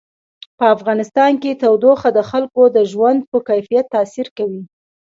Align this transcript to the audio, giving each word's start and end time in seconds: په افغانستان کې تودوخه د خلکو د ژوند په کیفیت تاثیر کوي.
په 0.57 0.65
افغانستان 0.75 1.31
کې 1.41 1.59
تودوخه 1.61 2.09
د 2.13 2.19
خلکو 2.29 2.63
د 2.75 2.77
ژوند 2.91 3.19
په 3.31 3.37
کیفیت 3.49 3.85
تاثیر 3.95 4.27
کوي. 4.37 4.61